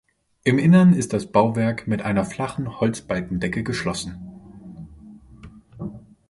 [0.43, 4.17] Im Innern ist das Bauwerk mit einer flachen Holzbalkendecke geschlossen.